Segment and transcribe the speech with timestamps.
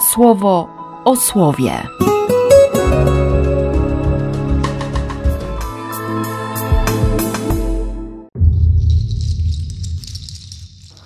[0.00, 0.68] słowo
[1.04, 1.82] o słowie.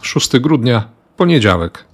[0.00, 1.84] 6 grudnia, poniedziałek.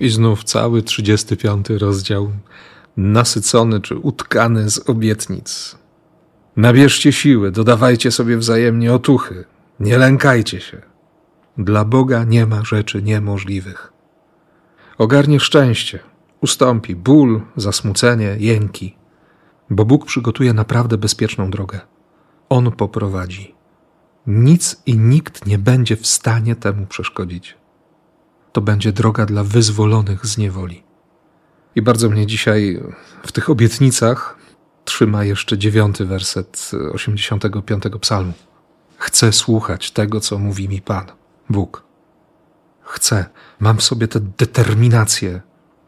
[0.00, 2.30] I znów cały 35 rozdział,
[2.96, 5.76] nasycony czy utkany z obietnic.
[6.56, 9.44] Nabierzcie siły, dodawajcie sobie wzajemnie otuchy,
[9.80, 10.89] nie lękajcie się.
[11.60, 13.92] Dla Boga nie ma rzeczy niemożliwych.
[14.98, 15.98] Ogarnie szczęście,
[16.40, 18.96] ustąpi ból, zasmucenie, jęki,
[19.70, 21.80] bo Bóg przygotuje naprawdę bezpieczną drogę.
[22.48, 23.54] On poprowadzi.
[24.26, 27.56] Nic i nikt nie będzie w stanie temu przeszkodzić.
[28.52, 30.82] To będzie droga dla wyzwolonych z niewoli.
[31.74, 32.82] I bardzo mnie dzisiaj
[33.22, 34.36] w tych obietnicach
[34.84, 38.32] trzyma jeszcze dziewiąty werset 85 psalmu.
[38.96, 41.19] Chcę słuchać tego, co mówi mi Pan,
[41.50, 41.84] Bóg.
[42.80, 43.26] Chcę,
[43.60, 45.40] mam w sobie tę determinację.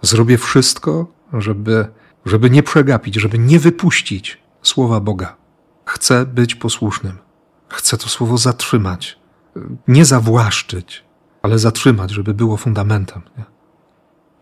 [0.02, 1.86] Zrobię wszystko, żeby,
[2.26, 5.36] żeby nie przegapić, żeby nie wypuścić słowa Boga.
[5.84, 7.18] Chcę być posłusznym.
[7.68, 9.18] Chcę to słowo zatrzymać.
[9.88, 11.04] Nie zawłaszczyć,
[11.42, 13.22] ale zatrzymać, żeby było fundamentem.
[13.38, 13.44] Nie?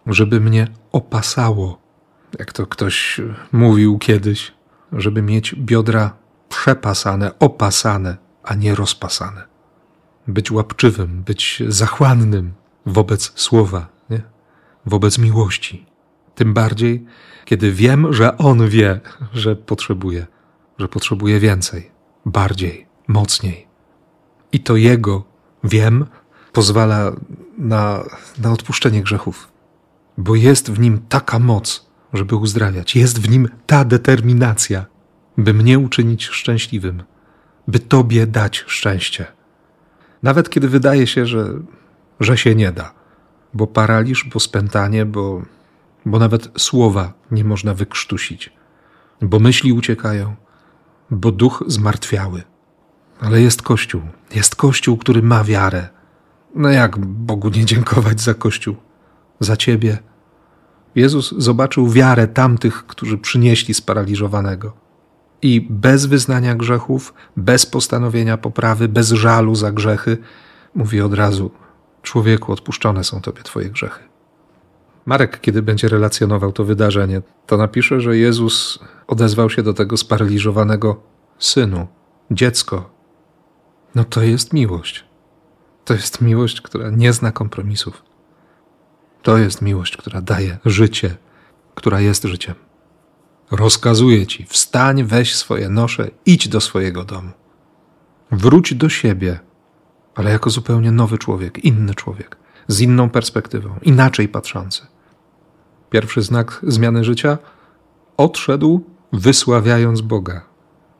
[0.06, 1.78] Żeby mnie opasało,
[2.38, 3.20] jak to ktoś
[3.52, 4.52] mówił kiedyś,
[4.92, 6.16] żeby mieć biodra
[6.48, 9.49] przepasane, opasane, a nie rozpasane.
[10.32, 12.52] Być łapczywym, być zachłannym
[12.86, 14.22] wobec słowa, nie?
[14.86, 15.86] wobec miłości.
[16.34, 17.04] Tym bardziej,
[17.44, 19.00] kiedy wiem, że On wie,
[19.32, 20.26] że potrzebuje
[20.80, 21.90] że potrzebuje więcej,
[22.26, 23.66] bardziej, mocniej.
[24.52, 25.24] I to Jego,
[25.64, 26.06] wiem,
[26.52, 27.12] pozwala
[27.58, 28.04] na,
[28.38, 29.52] na odpuszczenie grzechów,
[30.18, 34.86] bo jest w nim taka moc, żeby uzdrawiać, jest w nim ta determinacja,
[35.38, 37.02] by mnie uczynić szczęśliwym,
[37.68, 39.26] by Tobie dać szczęście.
[40.22, 41.52] Nawet kiedy wydaje się, że,
[42.20, 42.94] że się nie da,
[43.54, 45.42] bo paraliż, bo spętanie, bo,
[46.06, 48.52] bo nawet słowa nie można wykrztusić,
[49.22, 50.34] bo myśli uciekają,
[51.10, 52.42] bo duch zmartwiały.
[53.20, 54.02] Ale jest Kościół,
[54.34, 55.88] jest Kościół, który ma wiarę.
[56.54, 58.76] No jak Bogu nie dziękować za Kościół?
[59.40, 59.98] Za Ciebie.
[60.94, 64.72] Jezus zobaczył wiarę tamtych, którzy przynieśli sparaliżowanego.
[65.42, 70.18] I bez wyznania grzechów, bez postanowienia poprawy, bez żalu za grzechy,
[70.74, 71.50] mówi od razu:
[72.02, 74.00] Człowieku, odpuszczone są Tobie Twoje grzechy.
[75.06, 81.02] Marek, kiedy będzie relacjonował to wydarzenie, to napisze, że Jezus odezwał się do tego sparaliżowanego
[81.38, 81.86] synu,
[82.30, 82.90] dziecko.
[83.94, 85.04] No to jest miłość.
[85.84, 88.02] To jest miłość, która nie zna kompromisów.
[89.22, 91.16] To jest miłość, która daje życie,
[91.74, 92.54] która jest życiem.
[93.50, 97.30] Rozkazuje ci: wstań, weź swoje nosze, idź do swojego domu.
[98.30, 99.40] Wróć do siebie,
[100.14, 102.36] ale jako zupełnie nowy człowiek, inny człowiek,
[102.68, 104.86] z inną perspektywą, inaczej patrzący.
[105.90, 107.38] Pierwszy znak zmiany życia
[108.16, 110.50] odszedł, wysławiając Boga,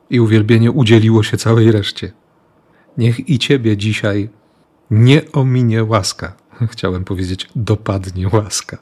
[0.09, 2.11] i uwielbienie udzieliło się całej reszcie.
[2.97, 4.29] Niech i ciebie dzisiaj
[4.91, 6.33] nie ominie łaska.
[6.71, 8.77] Chciałem powiedzieć, dopadnie łaska.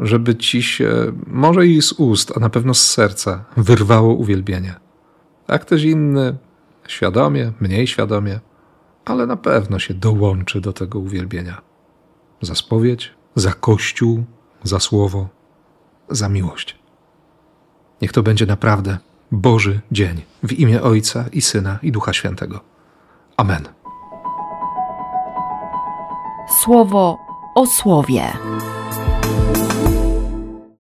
[0.00, 4.74] Żeby ci się, może i z ust, a na pewno z serca, wyrwało uwielbienie.
[5.46, 6.36] A ktoś inny,
[6.88, 8.40] świadomie, mniej świadomie,
[9.04, 11.62] ale na pewno się dołączy do tego uwielbienia.
[12.42, 14.24] Za spowiedź, za kościół,
[14.62, 15.28] za słowo,
[16.08, 16.78] za miłość.
[18.02, 18.98] Niech to będzie naprawdę
[19.32, 22.60] Boży dzień w imię Ojca i Syna i Ducha Świętego.
[23.36, 23.68] Amen.
[26.62, 27.18] Słowo
[27.54, 28.32] o słowie.